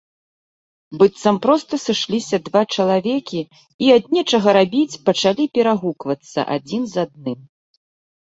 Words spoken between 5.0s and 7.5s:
пачалі перагуквацца адзін з адным.